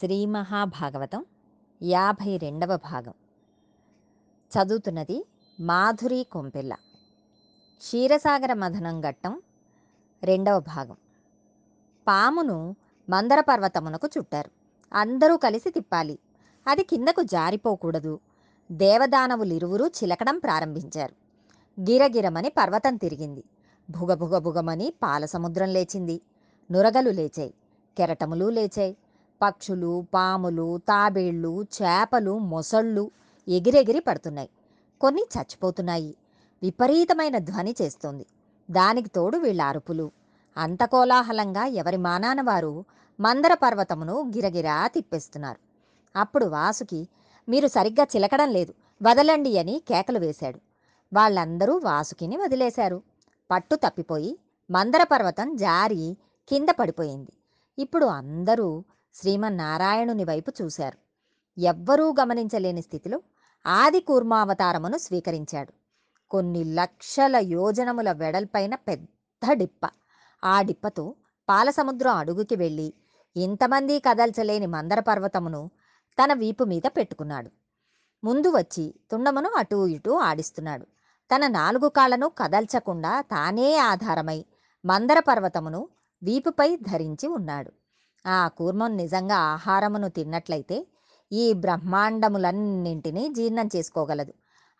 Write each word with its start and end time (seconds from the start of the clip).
శ్రీ 0.00 0.26
మహాభాగవతం 0.26 1.24
యాభై 1.82 2.36
రెండవ 2.36 2.76
భాగం. 2.76 3.14
చదువుతున్నది 4.50 5.26
మాధురి 5.60 6.26
కొంపెల్ల. 6.32 6.74
క్షీరసాగర 7.78 8.52
మథనం 8.52 9.00
ఘట్టం 9.00 9.42
రెండవ 10.22 10.60
భాగం. 10.60 10.96
పామును 12.08 12.76
మందర 13.10 13.40
పర్వతమునకు 13.40 14.08
చుట్టారు. 14.18 14.50
అందరూ 14.94 15.36
కలిసి 15.36 15.70
తిప్పాలి. 15.70 16.18
అది 16.66 16.84
కిందకు 16.84 17.22
జారిపోకూడదు. 17.22 18.20
దేవదానవులిరువురూ 18.72 19.86
చిలకడం 19.86 20.38
ప్రారంభించారు. 20.38 21.14
గిరగిరమని 21.80 22.48
పర్వతం 22.48 22.96
తిరిగింది. 22.96 23.44
భుగభుగభుగమని 23.90 24.92
పాల 25.02 25.24
సముద్రం 25.24 25.68
లేచింది. 25.68 26.20
నురగలు 26.70 27.10
లేచాయి. 27.10 27.54
కెరటములు 27.98 28.48
లేచాయి. 28.48 28.96
పక్షులు 29.42 30.06
పాములు 30.14 30.78
తాబేళ్ళు 30.78 31.66
చేపలు 31.82 32.38
మొసళ్ళు 32.38 33.10
ఎగిరెగిరి 33.48 34.00
పడుతున్నాయి. 34.00 34.48
కొన్ని 35.00 35.26
చచ్చిపోతున్నాయి. 35.38 36.16
విపరీతమైన 36.62 37.38
ధ్వని 37.38 37.74
చేస్తోంది. 37.82 38.26
దానికి 38.70 39.08
తోడు 39.08 39.38
వీళ్ళ 39.38 39.62
అరుపులు. 39.62 40.10
అంత 40.56 40.84
కోలాహలంగా 40.84 41.64
ఎవరి 41.64 41.96
మానాన 41.96 42.40
వారు 42.40 42.84
మందర 43.20 43.54
పర్వతమును 43.54 44.32
గిరగిరా 44.36 44.86
తిప్పేస్తున్నారు. 44.86 45.58
అప్పుడు 46.18 46.44
వాసుకి 46.46 47.08
మీరు 47.48 47.68
సరిగ్గా 47.68 48.06
చిలకడం 48.16 48.50
లేదు 48.50 48.74
వదలండి 49.02 49.58
అని 49.58 49.82
కేకలు 49.88 50.18
వేశాడు. 50.18 50.60
వాళ్ళందరూ 51.12 51.80
వాసుకిని 51.84 52.36
వదిలేశారు. 52.36 53.02
పట్టు 53.50 53.76
తప్పిపోయి 53.76 54.38
మందర 54.70 55.02
పర్వతం 55.02 55.56
జారి 55.56 56.16
కింద 56.48 56.68
పడిపోయింది. 56.80 57.32
ఇప్పుడు 57.78 58.06
అందరూ 58.06 58.84
శ్రీమన్నారాయణుని 59.14 60.24
వైపు 60.24 60.52
చూశారు. 60.62 60.98
ఎవ్వరూ 61.58 62.14
గమనించలేని 62.20 62.82
స్థితిలో 62.82 63.20
ఆది 63.66 64.00
కూర్మావతారమును 64.00 64.98
స్వీకరించాడు. 64.98 65.72
కొన్ని 66.30 66.64
లక్షల 66.64 67.36
యోజనముల 67.36 68.12
వెడల్పైన 68.12 68.74
పెద్ద 68.74 69.52
డిప్ప. 69.52 69.90
ఆ 70.44 70.62
డిప్పతో 70.62 71.14
పాలసముద్రం 71.48 72.16
అడుగుకి 72.16 72.56
వెళ్ళి 72.56 72.94
ఇంతమంది 73.36 74.00
కదల్చలేని 74.00 74.66
మందర 74.66 75.00
పర్వతమును 75.00 75.70
తన 76.18 76.32
వీపు 76.32 76.64
మీద 76.64 76.82
పెట్టుకున్నాడు. 76.86 77.50
ముందు 78.24 78.48
వచ్చి 78.48 78.94
తుండమును 79.10 79.50
అటూ 79.50 79.86
ఇటూ 79.86 80.12
ఆడిస్తున్నాడు. 80.14 80.84
తన 81.30 81.46
నాలుగు 81.46 81.88
కాళ్ళను 81.88 82.28
కదల్చకుండా 82.28 83.20
తానే 83.20 83.76
ఆధారమై 83.76 84.44
మందర 84.84 85.18
పర్వతమును 85.20 85.88
వీపుపై 86.22 86.76
ధరించి 86.76 87.26
ఉన్నాడు. 87.28 87.72
ఆ 88.26 88.48
కూర్మం 88.48 88.96
నిజంగా 88.96 89.36
ఆహారమును 89.36 90.08
తిన్నట్లయితే 90.08 90.86
ఈ 91.32 91.52
బ్రహ్మాండములన్నింటినీ 91.52 93.28
జీర్ణం 93.28 93.68
చేసుకోగలదు. 93.76 94.32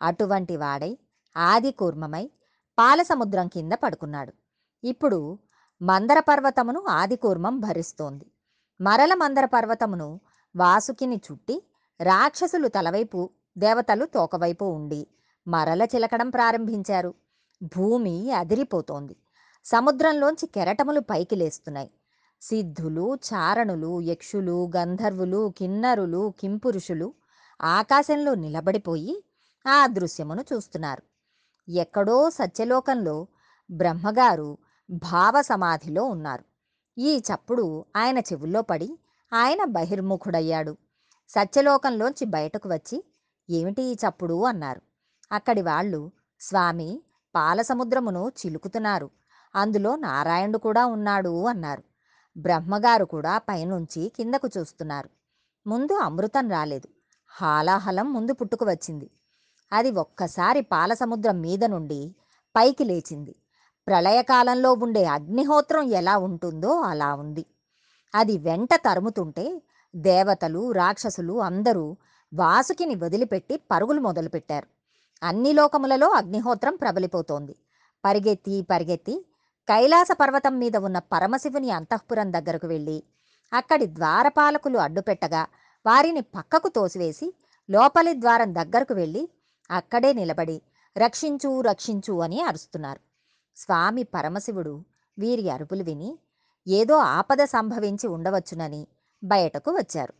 అటువంటి 0.03 0.57
వాడై 0.57 0.99
ఆది 1.37 1.71
కూర్మమై 1.73 2.31
పాలసముద్రం 2.79 3.49
కింద 3.49 3.73
పడుకున్నాడు. 3.73 4.33
ఇప్పుడు 4.85 5.39
మందర 5.83 6.21
పర్వతమును 6.21 6.85
ఆది 6.89 7.17
కూర్మం 7.17 7.61
భరిస్తోంది. 7.61 8.27
మరల 8.81 9.15
మందర 9.15 9.45
పర్వతమును 9.45 10.21
వాసుకిని 10.57 11.17
చుట్టి 11.17 11.63
రాక్షసులు 12.01 12.69
తలవైపు 12.69 13.31
దేవతలు 13.59 14.05
తోకవైపు 14.05 14.65
ఉండి 14.65 15.07
మరల 15.47 15.83
చిలకడం 15.83 16.31
ప్రారంభించారు. 16.31 17.15
భూమి 17.77 18.33
అదిరిపోతోంది. 18.33 19.17
సముద్రంలోంచి 19.65 20.47
కెరటములు 20.47 21.01
పైకి 21.01 21.37
లేస్తున్నాయి. 21.37 21.91
సిద్ధులు 22.43 23.15
చారణులు 23.15 24.01
యక్షులు 24.01 24.71
గంధర్వులు 24.77 25.55
కిన్నరులు 25.59 26.35
కింపురుషులు 26.41 27.15
ఆకాశంలో 27.63 28.35
నిలబడిపోయి 28.35 29.25
ఆ 29.67 29.87
దృశ్యమును 29.87 30.45
చూస్తున్నారు. 30.53 31.03
ఎక్కడో 31.69 32.31
సత్యలోకంలో 32.31 33.27
బ్రహ్మగారు 33.71 34.59
భావ 34.91 35.43
సమాధిలో 35.43 36.05
ఉన్నారు. 36.05 36.45
ఈ 36.99 37.19
చప్పుడు 37.19 37.85
ఆయన 37.97 38.19
చెవుల్లో 38.19 38.63
పడి 38.63 38.99
ఆయన 39.33 39.65
బహిర్ముఖుడయ్యాడు. 39.65 40.77
సత్యలోకంలోంచి 41.29 42.25
బయటకు 42.27 42.69
వచ్చి 42.69 43.05
ఏమిటి 43.51 43.83
ఈ 43.83 43.95
చప్పుడు 43.95 44.45
అన్నారు. 44.45 44.83
అక్కడి 45.33 45.63
వాళ్ళు 45.63 46.11
స్వామి 46.41 47.03
పాలసముద్రమును 47.35 48.33
చిలుకుతున్నారు. 48.41 49.11
అందులో 49.55 49.97
నారాయణుడు 49.97 50.59
కూడా 50.59 50.87
ఉన్నాడు 50.87 51.45
అన్నారు. 51.45 51.83
బ్రహ్మగారు 52.37 53.05
కూడా 53.05 53.39
పైనుంచి 53.39 54.13
కిందకు 54.17 54.49
చూస్తున్నారు. 54.59 55.11
ముందు 55.67 55.93
అమృతం 55.93 56.51
రాలేదు. 56.51 56.89
హాలాహలం 57.29 58.13
ముందు 58.13 58.33
పుట్టుకు 58.33 58.65
వచ్చింది. 58.65 59.11
అది 59.73 59.91
ఒక్కసారి 59.91 60.61
పాలసముద్రం 60.61 61.41
మీద 61.41 61.65
నుండి 61.65 62.15
పైకి 62.57 62.85
లేచింది. 62.85 63.35
ప్రళయకాలంలో 63.87 64.73
ఉండే 64.73 65.05
అగ్నిహోత్రం 65.05 65.83
ఎలా 65.83 66.19
ఉంటుందో 66.19 66.81
అలా 66.81 67.15
ఉంది. 67.15 67.47
అది 68.15 68.39
వెంట 68.39 68.75
తరుముతుంటే 68.75 69.63
దేవతలు 69.97 70.73
రాక్షసులు 70.73 71.41
అందరూ 71.41 71.97
వాసుకిని 72.35 72.95
వదిలిపెట్టి 72.95 73.61
పరుగులు 73.71 74.01
మొదలుపెట్టారు. 74.01 74.67
అన్ని 75.23 75.53
లోకములలో 75.53 76.09
అగ్నిహోత్రం 76.09 76.77
ప్రబలిపోతోంది. 76.77 77.57
పరిగెత్తి 78.05 78.63
పరిగెత్తి 78.63 79.27
కైలాస 79.69 80.09
పర్వతం 80.21 80.59
మీద 80.59 80.77
ఉన్న 80.77 80.99
పరమశివుని 80.99 81.71
అంతఃపురం 81.71 82.33
దగ్గరకు 82.33 82.67
వెళ్ళి 82.67 83.03
అక్కడి 83.53 83.87
ద్వారపాలకులు 83.87 84.79
అడ్డుపెట్టగా 84.79 85.47
వారిని 85.87 86.21
పక్కకు 86.21 86.69
తోసివేసి 86.69 87.35
లోపలి 87.71 88.13
ద్వారం 88.15 88.55
దగ్గరకు 88.55 88.95
వెళ్ళి 88.95 89.29
అక్కడే 89.71 90.13
నిలబడి 90.13 90.63
రక్షించు 90.97 91.61
రక్షించు 91.61 92.21
అని 92.21 92.41
అరుస్తున్నారు. 92.43 93.01
స్వామి 93.57 94.03
పరమశివుడు 94.03 94.85
వీరి 95.19 95.51
అరుపులు 95.51 95.83
విని 95.83 96.19
ఏదో 96.69 96.97
ఆపద 96.97 97.45
సంభవించి 97.45 98.07
ఉండవచ్చునని 98.07 98.87
బయటకు 99.25 99.71
వచ్చారు. 99.71 100.15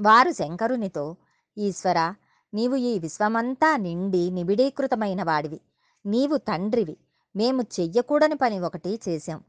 వారు 0.00 0.32
శంకరునితో 0.32 1.16
ఈశ్వర 1.58 2.14
నీవు 2.54 2.76
ఈ 2.76 2.98
విశ్వమంతా 2.98 3.76
నిండి 3.76 4.30
నిబిడీకృతమైన 4.30 5.22
వాడివి. 5.22 5.60
నీవు 6.06 6.36
తండ్రివి. 6.36 6.96
మేము 7.36 7.62
చెయ్యకూడని 7.62 8.34
పని 8.34 8.60
ఒకటి 8.60 9.00
చేశాం. 9.08 9.40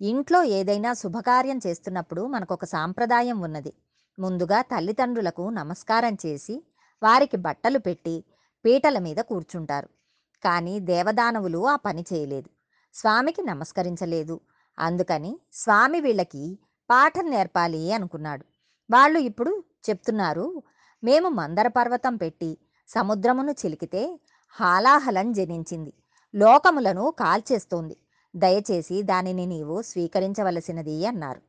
ఇంట్లో 0.00 0.42
ఏదైనా 0.42 0.92
శుభకార్యం 0.92 1.60
చేస్తున్నప్పుడు 1.66 2.26
మనకొక 2.26 2.64
సాంప్రదాయం 2.64 3.40
ఉన్నది. 3.40 3.72
ముందుగా 4.18 4.62
తల్లిదండ్రులకు 4.62 5.50
నమస్కారం 5.50 6.16
చేసి 6.26 6.62
వారికి 7.02 7.36
బట్టలు 7.36 7.78
పెట్టి 7.78 8.24
పీటల 8.64 8.98
మీద 8.98 9.16
కూర్చుంటారు. 9.16 9.88
కానీ 10.44 10.80
దేవదానవులు 10.80 11.66
ఆ 11.66 11.76
పని 11.76 12.04
చేయలేదు. 12.12 12.48
స్వామికి 12.94 13.42
నమస్కరించలేదు. 13.42 14.40
అందుకని 14.78 15.38
స్వామి 15.52 16.00
వీళ్ళకి 16.00 16.58
పాఠం 16.90 17.30
నేర్పాలి 17.30 17.92
అనుకున్నాడు. 17.92 18.44
వాళ్ళు 18.90 19.18
ఇప్పుడు 19.18 19.64
చెప్తున్నారు 19.90 20.62
మేము 21.04 21.28
మందర 21.28 21.68
పర్వతం 21.68 22.16
పెట్టి 22.16 22.58
సముద్రమును 22.88 23.52
చిలికితే 23.52 24.20
హాలాహలం 24.54 25.32
జనించింది. 25.32 25.92
లోకములను 26.34 27.14
కాల్చేస్తోంది. 27.18 27.96
దయచేసి 28.36 29.02
దానిని 29.02 29.46
నీవు 29.46 29.82
స్వీకరించవలసినది 29.82 31.06
అన్నారు. 31.06 31.40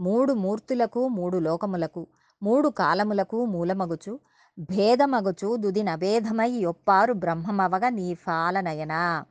మూడు 0.00 0.32
మూర్తులకు 0.32 1.08
మూడు 1.08 1.38
లోకములకు 1.38 2.06
మూడు 2.42 2.68
కాలములకు 2.68 3.44
మూలమగుచు 3.44 4.20
భేదమగుచు 4.58 5.56
దుది 5.56 5.82
నభేదమై 5.82 6.50
యొప్పారు 6.50 7.12
బ్రహ్మమవగ 7.12 7.88
నీ 7.88 8.14
ఫాలనయనా. 8.14 9.24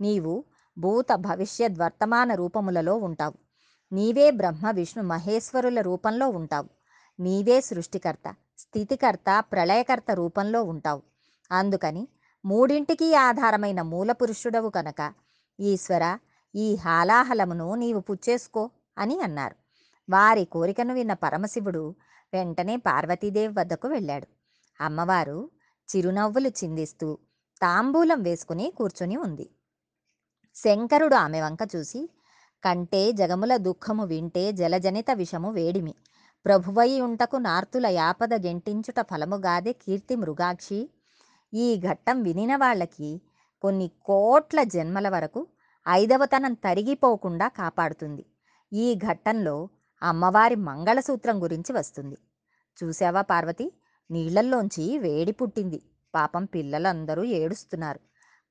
నీవు 0.00 0.44
భూత 0.78 1.06
భవిష్యత్ 1.14 1.80
వర్తమాన 1.80 2.34
రూపములలో 2.34 2.96
ఉంటావు. 2.96 3.34
నీవే 3.92 4.30
బ్రహ్మ 4.30 4.70
విష్ణు 4.70 5.02
మహేశ్వరుల 5.02 5.80
రూపంలో 5.80 6.28
ఉంటావు. 6.28 6.68
నీవే 7.20 7.60
సృష్టికర్త 7.60 8.34
స్థితికర్త 8.58 9.44
ప్రళయకర్త 9.52 10.10
రూపంలో 10.12 10.62
ఉంటావు. 10.62 11.02
అందుకని 11.52 12.08
మూడింటికి 12.44 13.14
ఆధారమైన 13.14 13.82
మూలపురుషుడవు 13.82 14.68
కనుక 14.68 15.12
ఈశ్వర 15.60 16.18
ఈ 16.54 16.74
హాలాహలమును 16.74 17.74
నీవు 17.74 18.00
పుచ్చేసుకో 18.00 18.70
అని 18.98 19.20
అన్నారు. 19.20 19.54
వారి 20.10 20.44
కోరికను 20.44 20.94
విన్న 20.94 21.12
పరమశివుడు 21.12 21.94
వెంటనే 22.32 22.76
పార్వతీదేవి 22.76 23.54
వద్దకు 23.58 23.88
వెళ్ళాడు. 23.88 24.26
అమ్మవారు 24.80 25.50
చిరునవ్వులు 25.88 26.48
చిందిస్తూ 26.48 27.18
తాంబూలం 27.62 28.22
వేసుకుని 28.22 28.72
కూర్చుని 28.76 29.16
ఉంది. 29.16 29.50
శంకరుడు 30.54 31.14
ఆమె 31.14 31.40
వంక 31.40 31.58
చూసి 31.76 32.10
కంటే 32.64 33.12
జగముల 33.12 33.56
దుఃఖము 33.56 34.04
వింటే 34.04 34.52
జలజనిత 34.52 35.10
విషము 35.14 35.50
వేడిమి. 35.50 35.94
ప్రభువై 36.46 37.00
ఉంటకు 37.00 37.36
నార్తుల 37.36 37.86
యాపద 37.86 38.34
గెంటించుట 38.34 39.00
ఫలముగాదే 39.00 39.72
కీర్తి 39.72 40.16
మృగాక్షి. 40.16 40.88
ఈ 41.54 41.80
ఘట్టం 41.80 42.22
వినిన 42.22 42.56
వాళ్ళకి 42.56 43.20
కొన్ని 43.62 43.90
కోట్ల 44.04 44.62
జన్మల 44.62 45.08
వరకు 45.08 45.46
ఐదవతనం 45.88 46.54
తరిగిపోకుండా 46.54 47.48
కాపాడుతుంది. 47.48 48.26
ఈ 48.72 48.94
ఘట్టంలో 48.94 49.68
అమ్మవారి 50.02 50.54
మంగళసూత్రం 50.54 51.42
గురించి 51.42 51.72
వస్తుంది. 51.72 52.18
చూసావా 52.84 53.22
పార్వతి? 53.22 53.72
నీళ్ళల్లోంచి 54.10 54.98
వేడి 54.98 55.32
పుట్టింది. 55.32 55.82
పాపం 56.14 56.44
పిల్లలందరూ 56.44 57.24
ఏడుస్తున్నారు. 57.24 58.00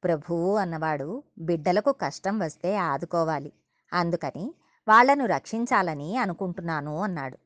ప్రభువు 0.04 0.56
అన్నవాడు 0.56 1.24
బిడ్డలకు 1.38 1.92
కష్టం 1.92 2.40
వస్తే 2.40 2.76
ఆదుకోవాలి. 2.76 3.54
అందుకని 3.94 4.56
వాళ్ళను 4.88 5.26
రక్షించాలని 5.26 6.18
అనుకుంటున్నాను 6.18 7.00
అన్నాడు. 7.00 7.38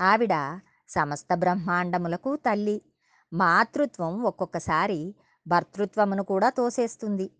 ఆవిడ 0.00 0.60
సమస్త 0.88 1.34
బ్రహ్మాండములకు 1.34 2.36
తల్లి. 2.36 2.82
మాతృత్వం 3.32 4.22
ఒక్కొక్కసారి 4.22 5.14
భర్తృత్వమును 5.46 6.22
కూడా 6.22 6.50
తోసేస్తుంది. 6.50 7.30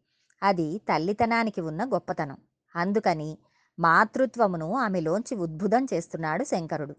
అది 0.42 0.78
తల్లితనానికి 0.78 1.60
ఉన్న 1.60 1.84
గొప్పతనం. 1.84 2.36
అందుకని 2.76 3.38
మాతృత్వమును 3.80 4.74
ఆమెలోంచి 4.74 5.36
ఉద్భుతం 5.36 5.86
చేస్తున్నాడు 5.94 6.44
శంకరుడు. 6.44 6.96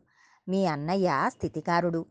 మీ 0.48 0.66
అన్నయ్య 0.66 1.26
స్థితికారుడు. 1.28 2.06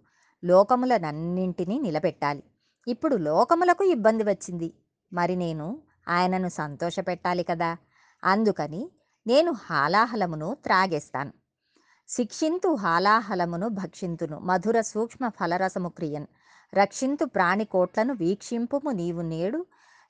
లోకములనన్నింటినీ 0.44 1.78
నిలబెట్టాలి. 1.78 2.42
ఇప్పుడు 2.88 3.16
లోకములకు 3.16 3.84
ఇబ్బంది 3.84 4.22
వచ్చింది. 4.22 4.74
మరి 5.12 5.36
నేను 5.36 5.82
ఆయనను 6.08 6.48
సంతోషపెట్టాలి 6.48 7.42
కదా? 7.42 7.76
అందుకని 8.24 8.90
నేను 9.26 9.52
హాలాహలమును 9.52 10.56
త్రాగేస్తాను. 10.64 11.32
శిక్షింతు 12.08 12.74
హాలాహలమును 12.74 13.68
భక్షింతును. 13.68 14.38
మధుర 14.38 14.80
సూక్ష్మ 14.80 15.28
ఫలరసము 15.28 15.88
క్రియన్. 15.88 16.26
రక్షింతు 16.74 17.24
ప్రాణికోట్లను 17.24 18.14
వీక్షింపుము 18.14 18.90
నీవు 18.90 19.20
నేడు 19.22 19.66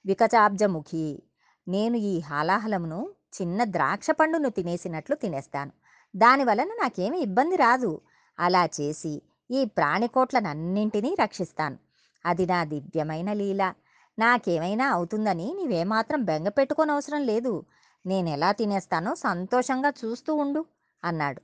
వికచాబ్జముఖి. 0.06 1.22
నేను 1.68 1.96
ఈ 1.96 2.18
హాలాహలమును 2.20 3.10
చిన్న 3.42 3.64
ద్రాక్ష 3.64 4.10
పండును 4.10 4.48
తినేసినట్లు 4.48 5.16
తినేస్తాను. 5.16 5.70
దానివలన 6.16 6.66
నాకేమీ 6.66 7.18
ఇబ్బంది 7.18 7.56
రాదు. 7.56 8.00
అలా 8.40 8.66
చేసి 8.66 9.22
ఈ 9.50 9.64
ప్రాణికోట్లనన్నింటినీ 9.64 11.16
రక్షిస్తాను. 11.20 11.78
అది 12.26 12.46
నా 12.46 12.64
దివ్యమైన 12.64 13.32
లీల. 13.32 13.74
నాకేమైనా 14.18 14.88
అవుతుందని 14.88 15.54
నీవేమాత్రం 15.54 16.24
బెంగ 16.24 16.48
పెట్టుకోనవసరం 16.48 17.22
లేదు. 17.22 17.64
నేనెలా 18.06 18.52
తినేస్తానో 18.52 19.14
సంతోషంగా 19.14 19.92
చూస్తూ 20.04 20.34
ఉండు 20.34 20.64
అన్నాడు. 21.04 21.42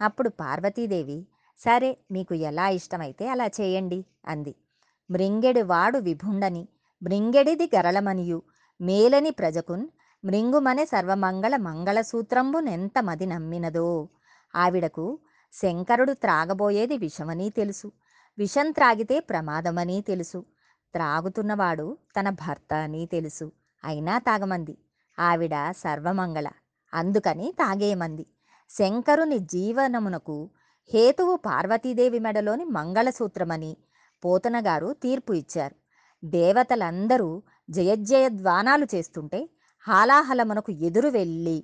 అప్పుడు 0.00 0.28
పార్వతీదేవి 0.28 1.26
సరే 1.58 1.96
మీకు 2.10 2.34
ఎలా 2.34 2.68
ఇష్టమైతే 2.68 3.28
అలా 3.28 3.46
చేయండి 3.46 4.04
అంది. 4.28 4.54
మృంగెడి 5.10 5.62
వాడు 5.62 5.98
విభుండని 5.98 6.68
మృంగెడిది 7.02 7.70
గరళమనియు 7.76 8.42
మేలని 8.80 9.30
ప్రజకున్ 9.30 9.88
మృంగుమనే 10.24 10.84
సర్వమంగళ 10.84 11.56
మంగళసూత్రంబునెంత 11.56 12.92
మది 13.00 13.26
నమ్మినదో? 13.26 14.08
ఆవిడకు 14.54 15.18
శంకరుడు 15.52 16.12
త్రాగబోయేది 16.12 16.96
విషమని 16.96 17.50
తెలుసు 17.50 17.92
విషం 18.38 18.70
త్రాగితే 18.70 19.20
ప్రమాదమని 19.20 20.00
తెలుసు 20.00 20.44
త్రాగుతున్నవాడు 20.94 21.98
తన 22.20 22.30
భర్త 22.30 22.74
అని 22.74 23.06
తెలుసు 23.06 23.52
అయినా 23.84 24.18
తాగమంది. 24.18 24.78
ఆవిడ 25.18 25.54
సర్వమంగళ 25.70 26.48
అందుకని 26.94 27.54
తాగేయమంది. 27.58 28.26
శంకరుని 28.70 29.38
జీవనమునకు 29.38 30.50
హేతువు 30.90 31.36
పార్వతీదేవి 31.36 32.18
మెడలోని 32.18 32.64
మంగళసూత్రమని 32.64 33.76
పోతనగారు 34.24 34.92
తీర్పు 34.92 35.32
ఇచ్చారు. 35.32 35.74
దేవతలందరూ 36.24 37.42
జయజయధ్వానాలు 37.70 38.86
చేస్తుంటే 38.94 39.40
హాలాహలమునకు 39.86 40.72
ఎదురు 40.88 41.08
వెళ్ళి 41.08 41.58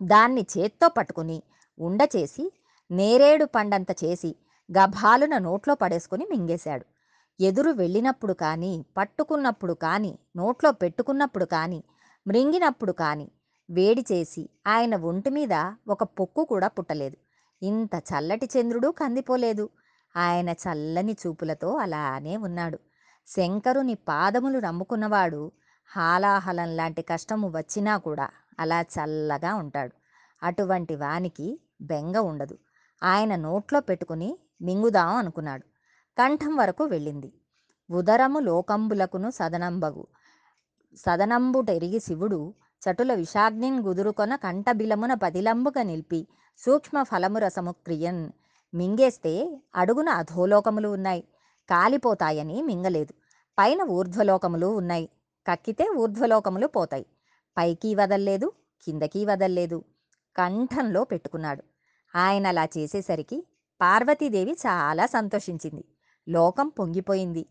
దాన్ని 0.00 0.42
చేత్తో 0.54 0.88
పట్టుకుని 0.88 1.42
ఉండచేసి 1.80 2.44
నేరేడు 2.90 3.44
పండంత 3.44 3.90
చేసి 4.04 4.30
గభాలున 4.68 5.38
నోట్లో 5.38 5.74
పడేసుకుని 5.74 6.24
మింగేశాడు. 6.30 6.84
ఎదురు 7.40 7.70
వెళ్ళినప్పుడు 7.70 8.32
కానీ 8.32 8.72
పట్టుకున్నప్పుడు 8.96 9.74
కానీ 9.74 10.18
నోట్లో 10.36 10.72
పెట్టుకున్నప్పుడు 10.72 11.44
కానీ 11.44 11.80
మృంగినప్పుడు 12.26 12.92
కానీ 12.92 13.28
వేడి 13.70 14.04
చేసి 14.12 14.42
ఆయన 14.66 14.96
ఒంటి 14.96 15.30
మీద 15.30 15.54
ఒక 15.88 16.02
పొక్కు 16.02 16.44
కూడా 16.44 16.68
పుట్టలేదు. 16.68 17.16
ఇంత 17.62 17.94
చల్లటి 17.94 18.46
చంద్రుడు 18.46 18.88
కందిపోలేదు. 18.88 19.68
ఆయన 20.16 20.48
చల్లని 20.48 21.16
చూపులతో 21.26 21.76
అలానే 21.76 22.36
ఉన్నాడు. 22.36 22.78
శంకరుని 23.26 23.94
పాదములు 23.94 24.58
నమ్ముకున్నవాడు 24.58 25.52
హాలాహలం 25.96 26.76
లాంటి 26.76 27.02
కష్టము 27.02 27.48
వచ్చినా 27.48 27.96
కూడా 27.96 28.30
అలా 28.60 28.80
చల్లగా 28.80 29.54
ఉంటాడు. 29.54 29.92
అటువంటి 30.42 30.96
వానికి 30.96 31.60
బెంగ 31.80 32.16
ఉండదు. 32.16 32.58
ఆయన 33.02 33.36
నోట్లో 33.36 33.80
పెట్టుకుని 33.80 34.38
మింగుదాం 34.62 35.08
అనుకున్నాడు. 35.08 35.62
కంఠం 36.18 36.56
వరకు 36.56 36.84
వెళ్ళింది. 36.84 37.32
ఉదరము 37.90 38.38
లోకంబులకును 38.38 39.30
సదనంబగు. 39.30 40.06
సదనంబుటెరిగి 40.96 42.00
శివుడు 42.00 42.54
చటుల 42.82 43.14
విషాగ్నిన్ 43.14 43.80
గుదురుకొన 43.80 44.36
కంఠబిలమున 44.36 45.14
పదిలంబుగా 45.14 45.82
నిలిపి 45.82 46.28
సూక్ష్మ 46.56 47.02
ఫలము 47.02 47.38
రసము 47.38 47.72
క్రియన్ 47.72 48.30
మింగేస్తే 48.74 49.62
అడుగున 49.76 50.08
అధోలోకములు 50.08 50.88
ఉన్నాయి. 50.88 51.24
కాలిపోతాయని 51.70 52.62
మింగలేదు. 52.62 53.12
పైన 53.58 53.82
ఊర్ధ్వలోకములు 53.82 54.66
ఉన్నాయి. 54.66 55.08
కక్కితే 55.46 55.88
ఊర్ధ్వలోకములు 55.88 56.66
పోతాయి. 56.66 57.06
పైకి 57.58 57.94
వదల్లేదు 57.94 58.52
కిందకి 58.84 59.24
వదల్లేదు. 59.24 59.84
కంఠంలో 60.36 61.04
పెట్టుకున్నాడు. 61.04 61.62
ఆయన 62.16 62.46
అలా 62.46 62.64
చేసేసరికి 62.64 63.46
పార్వతీదేవి 63.80 64.52
చాలా 64.52 65.06
సంతోషించింది. 65.06 65.84
లోకం 66.28 66.68
పొంగిపోయింది. 66.68 67.46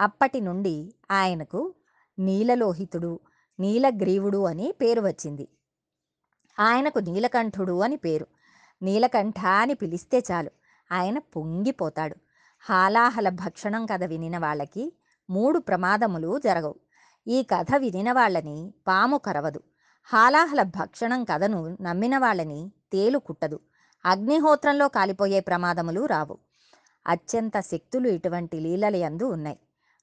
అప్పటి 0.00 0.40
నుండి 0.40 0.94
ఆయనకు 1.10 1.74
నీలలోహితుడు 2.18 3.20
నీలగ్రీవుడు 3.60 4.44
అని 4.44 4.74
పేరు 4.80 5.00
వచ్చింది. 5.00 5.48
ఆయనకు 6.60 6.98
నీలకంఠుడు 6.98 7.80
అని 7.80 7.96
పేరు. 7.96 8.26
నీలకంఠ 8.82 9.40
అని 9.40 9.74
పిలిస్తే 9.74 10.18
చాలు. 10.18 10.50
ఆయన 10.92 11.18
పొంగిపోతాడు. 11.18 12.16
హాలాహల 12.60 13.28
భక్షణం 13.28 13.86
కథ 13.86 14.04
వినిన 14.04 14.38
వాళ్ళకి 14.38 14.92
మూడు 15.30 15.58
ప్రమాదములు 15.58 16.38
జరగవు. 16.38 16.74
ఈ 17.26 17.42
కథ 17.42 17.66
వినిన 17.76 18.12
వాళ్ళని 18.12 18.74
పాము 18.88 19.18
కరవదు. 19.18 19.62
హాలాహల 20.04 20.62
భక్షణం 20.62 21.24
కథను 21.24 21.78
నమ్మిన 21.80 22.18
వాళ్ళని 22.18 22.72
తేలు 22.92 23.18
కుట్టదు. 23.18 23.60
అగ్నిహోత్రంలో 24.04 24.88
కాలిపోయే 24.88 25.40
ప్రమాదములు 25.40 26.06
రావు. 26.06 26.38
అత్యంత 27.06 27.60
శక్తులు 27.60 28.08
ఇటువంటి 28.08 28.60
లీలలయందు 28.60 29.24
ఉన్నాయి. 29.24 29.58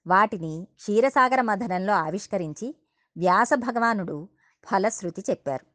వాటిని 0.08 0.68
క్షీరసాగర 0.76 1.42
మథనంలో 1.42 1.94
ఆవిష్కరించి 1.94 2.76
వ్యాస 3.18 3.50
భగవానుడు 3.56 4.30
ఫలశ్రుతి 4.66 5.24
చెప్పారు. 5.30 5.66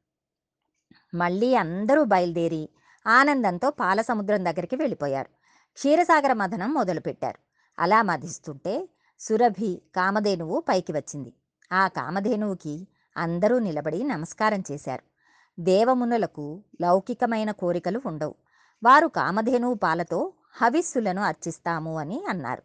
మళ్ళీ 1.17 1.55
అందరూ 1.55 2.05
బయలుదేరి 2.05 2.69
ఆనందంతో 3.07 3.71
పాలసముద్రం 3.71 4.45
దగ్గరికి 4.45 4.77
వెళ్ళిపోయారు. 4.77 5.29
క్షీరసాగర 5.73 6.33
మథనం 6.33 6.75
మొదలుపెట్టారు. 6.75 7.39
అలా 7.79 8.03
మధిస్తుంటే 8.03 8.89
సురభి 9.21 9.83
కామధేనువు 9.97 10.61
పైకి 10.61 10.93
వచ్చింది. 10.93 11.33
ఆ 11.73 11.89
కామధేనువుకి 11.89 12.89
అందరూ 13.17 13.59
నిలబడి 13.59 14.03
నమస్కారం 14.03 14.63
చేశారు. 14.73 15.03
దేవమునులకు 15.61 16.63
లౌకికమైన 16.81 17.51
కోరికలు 17.51 18.01
ఉండవు. 18.07 18.35
వారు 18.85 19.07
కామధేనువు 19.07 19.75
పాలతో 19.75 20.33
హవిస్సులను 20.63 21.23
అర్చిస్తాము 21.23 21.99
అని 21.99 22.25
అన్నారు. 22.29 22.63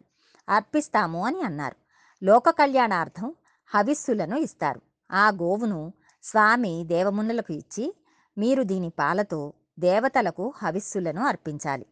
అర్పిస్తాము 0.48 1.26
అని 1.26 1.42
అన్నారు. 1.42 1.76
లోక 2.24 2.50
కళ్యాణార్థం 2.50 3.34
హవిస్సులను 3.74 4.36
ఇస్తారు. 4.36 4.80
ఆ 5.12 5.28
గోవును 5.28 5.92
స్వామి 6.22 6.84
దేవమునులకు 6.84 7.52
ఇచ్చి 7.52 7.94
మీరు 8.38 8.62
దీని 8.62 8.90
పాలతో 8.90 9.52
దేవతలకు 9.78 10.54
హవిస్సులను 10.56 11.24
అర్పించాలి. 11.24 11.86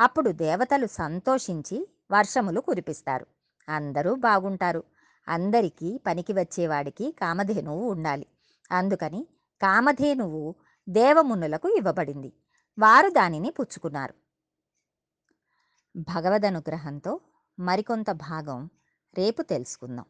అప్పుడు 0.00 0.30
దేవతలు 0.30 0.86
సంతోషించి 0.86 1.88
వర్షములు 2.12 2.60
కురిపిస్తారు. 2.60 3.26
అందరూ 3.68 4.14
బాగుంటారు. 4.14 4.84
అందరికీ 5.28 6.00
పనికి 6.06 6.32
వచ్చేవాడికి 6.32 7.12
కామధేనువు 7.12 7.90
ఉండాలి. 7.90 8.26
అందుకని 8.72 9.26
కామధేనువు 9.62 10.54
దేవమునులకు 10.88 11.68
ఇవ్వబడింది. 11.68 12.32
వారు 12.78 13.08
దానిని 13.08 13.50
పుచ్చుకున్నారు. 13.50 14.14
భగవద్ 15.96 16.44
అనుగ్రహంతో 16.44 17.20
మరికొంత 17.58 18.10
భాగం 18.10 18.70
రేపు 19.18 19.42
తెలుసుకుందాం. 19.42 20.06